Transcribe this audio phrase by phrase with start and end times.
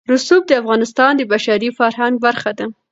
[0.13, 2.65] رسوب د افغانستان د بشري فرهنګ برخه ده.